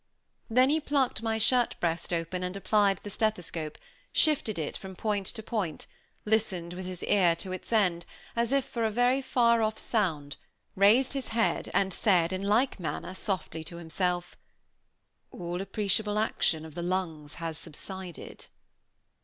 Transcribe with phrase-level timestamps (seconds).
[0.49, 3.77] Then he plucked my shirt breast open and applied the stethoscope,
[4.11, 5.85] shifted it from point to point,
[6.25, 10.37] listened with his ear to its end, as if for a very far off sound,
[10.75, 14.35] raised his head, and said, in like manner, softly to himself,
[15.29, 18.47] "All appreciable action of the lungs has subsided."